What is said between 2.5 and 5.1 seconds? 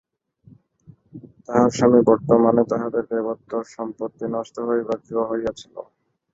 তাঁহাদের দেবোত্তর সম্পত্তি নষ্ট হইবার